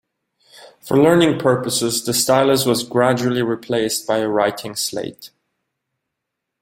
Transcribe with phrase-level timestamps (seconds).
[0.79, 5.29] For learning purposes the stylus was gradually replaced by a writing slate.